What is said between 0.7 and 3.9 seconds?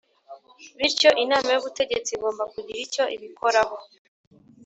Bityo inama y ubutegetsi igomba kugira icyo ibikoraho